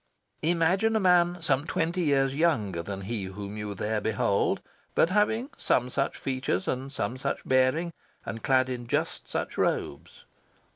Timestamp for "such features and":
5.91-6.91